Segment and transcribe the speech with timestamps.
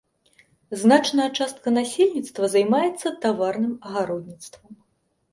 [0.83, 4.71] Значная частка насельніцтва займаецца таварным агародніцтвам.